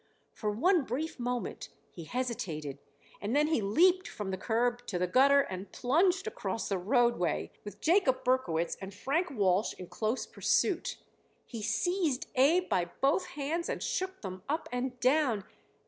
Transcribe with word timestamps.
For 0.33 0.49
one 0.49 0.81
brief 0.83 1.19
moment 1.19 1.69
he 1.91 2.05
hesitated 2.05 2.79
and 3.21 3.35
then 3.35 3.45
he 3.45 3.61
leaped 3.61 4.07
from 4.07 4.31
the 4.31 4.35
curb 4.37 4.83
to 4.87 4.97
the 4.97 5.05
gutter 5.05 5.41
and 5.41 5.71
plunged 5.71 6.25
across 6.25 6.67
the 6.67 6.79
roadway, 6.79 7.51
with 7.63 7.81
Jacob 7.81 8.23
Berkowitz 8.23 8.75
and 8.81 8.95
Frank 8.95 9.29
Walsh 9.29 9.73
in 9.75 9.85
close 9.89 10.25
pursuit. 10.25 10.97
He 11.45 11.61
seized 11.61 12.25
Abe 12.33 12.67
by 12.67 12.85
both 12.99 13.27
hands 13.37 13.69
and 13.69 13.83
shook 13.83 14.21
them 14.21 14.41
up 14.49 14.67
and 14.71 14.99
down. 14.99 15.43